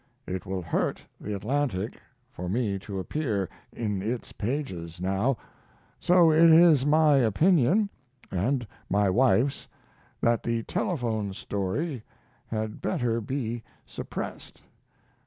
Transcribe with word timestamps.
It 0.25 0.47
will 0.47 0.63
hurt 0.63 1.05
the 1.19 1.35
Atlantic 1.35 1.99
for 2.31 2.49
me 2.49 2.79
to 2.79 2.97
appear 2.97 3.47
in 3.71 4.01
its 4.01 4.31
pages 4.31 4.99
now. 4.99 5.37
So 5.99 6.31
it 6.31 6.49
is 6.49 6.87
my 6.87 7.17
opinion, 7.17 7.87
and 8.31 8.65
my 8.89 9.11
wife's, 9.11 9.67
that 10.19 10.41
the 10.41 10.63
telephone 10.63 11.33
story 11.33 12.03
had 12.47 12.81
better 12.81 13.21
be 13.21 13.61
suppressed. 13.85 14.63